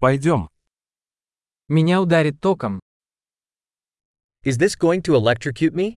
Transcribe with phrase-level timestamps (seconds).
[0.00, 0.48] Пойдем.
[1.66, 2.78] Меня ударит током.
[4.44, 5.96] Is this going to electrocute me?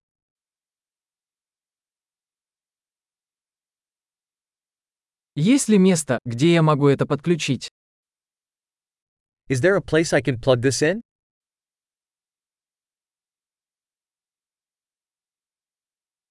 [5.35, 7.69] Есть ли место, где я могу это подключить?
[9.51, 11.03] Is there a place I can plug this in?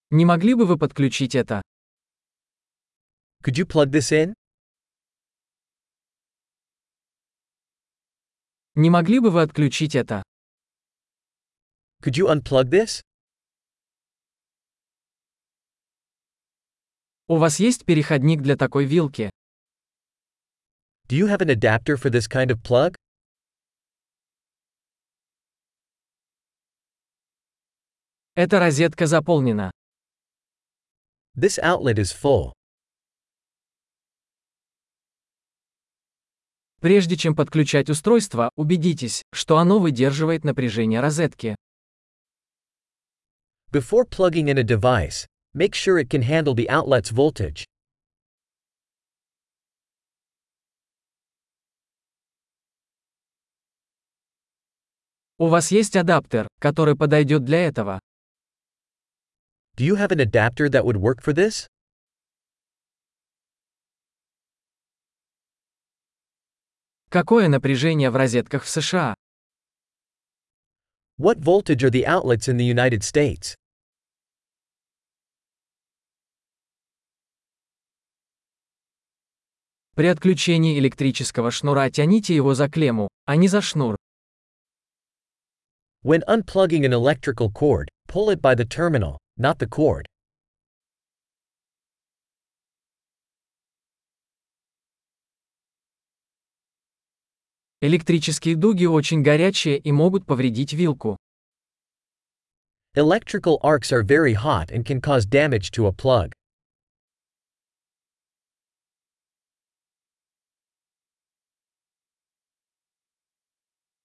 [0.10, 1.62] Не могли бы вы подключить это?
[3.44, 4.34] Could you plug this in?
[8.82, 10.24] Не могли бы вы отключить это?
[12.02, 13.02] Could you unplug this?
[17.28, 19.30] У вас есть переходник для такой вилки?
[21.10, 22.96] Do you have an adapter for this kind of plug?
[28.36, 29.72] Эта розетка заполнена.
[31.36, 32.54] This outlet is full.
[36.82, 41.56] Прежде чем подключать устройство, убедитесь, что оно выдерживает напряжение розетки.
[43.72, 47.66] Before plugging in a device, make sure it can handle the outlet's voltage.
[55.38, 58.00] У вас есть адаптер, который подойдет для этого?
[59.78, 61.68] Do you have an adapter that would work for this?
[67.10, 69.16] Какое напряжение в розетках в США?
[71.18, 73.56] What voltage are the outlets in the United States?
[79.96, 83.98] При отключении электрического шнура тяните его за клемму, а не за шнур.
[86.04, 90.06] When unplugging an electrical cord, pull it by the terminal, not the cord.
[97.82, 101.16] Электрические дуги очень горячие и могут повредить вилку.
[102.94, 106.34] Electrical arcs are very hot and can cause damage to a plug.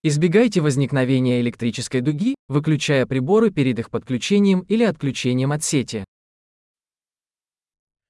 [0.05, 6.05] Избегайте возникновения электрической дуги, выключая приборы перед их подключением или отключением от сети.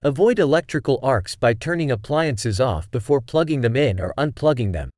[0.02, 4.90] Avoid electrical arcs by turning appliances off before plugging them in or unplugging them.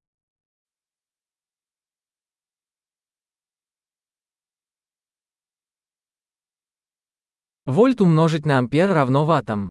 [7.66, 9.71] Вольт умножить на ампер равно ваттам.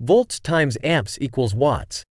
[0.00, 2.04] Volts times amps equals watts.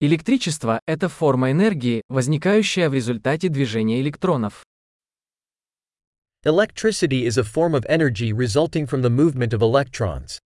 [0.00, 4.64] Электричество– это форма энергии, возникающая в результате движения электронов.
[6.46, 10.40] Electricity is a form of energy resulting from the movement of electrons.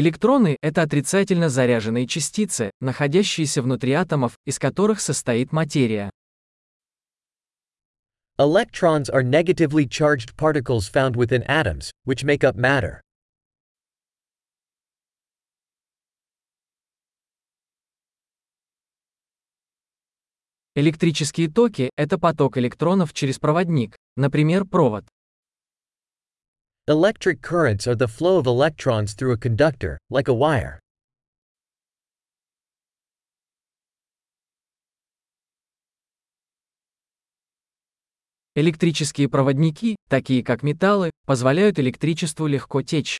[0.00, 6.10] Электроны– это отрицательно заряженные частицы, находящиеся внутри атомов, из которых состоит материя.
[8.38, 13.02] Electrons are negatively charged particles found within atoms, which make up matter.
[20.74, 25.04] Электрические токи– это поток электронов через проводник, например, провод.
[26.89, 30.79] Electric currents are the flow of electrons through a conductor, like a wire.
[38.55, 43.17] Электрические проводники, такие как металлы, позволяют электричеству легко течь.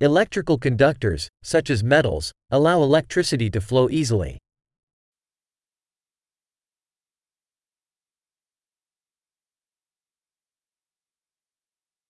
[0.00, 4.38] Electrical conductors, such as metals, allow electricity to flow easily.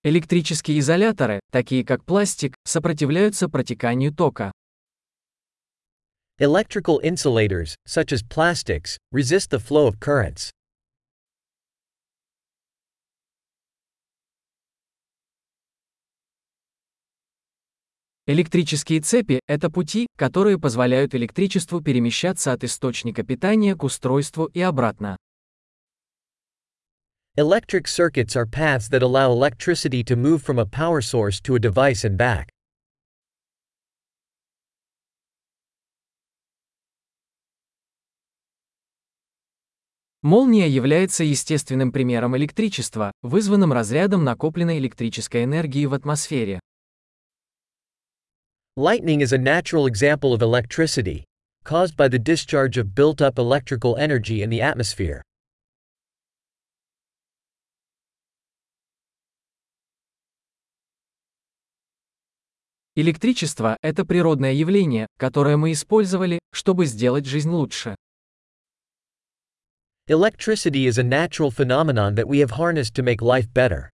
[0.06, 4.52] Электрические изоляторы, такие как пластик, сопротивляются протеканию тока.
[6.38, 10.52] Electrical insulators, such as plastics, resist the flow of currents.
[18.28, 25.16] Электрические цепи– это пути, которые позволяют электричеству перемещаться от источника питания к устройству и обратно.
[27.37, 31.59] Electric circuits are paths that allow electricity to move from a power source to a
[31.59, 32.49] device and back.
[40.21, 46.59] Молния является естественным примером электричества, вызванным разрядом накопленной электрической энергии в атмосфере.
[48.77, 51.23] Lightning is a natural example of electricity,
[51.63, 55.23] caused by the discharge of built up electrical energy in the atmosphere.
[62.98, 67.94] Электричество– это природное явление, которое мы использовали, чтобы сделать жизнь лучше.
[70.08, 73.90] Electricity is a natural phenomenon that we have harnessed to make life better.